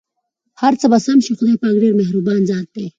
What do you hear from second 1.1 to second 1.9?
شې٬ خدای پاک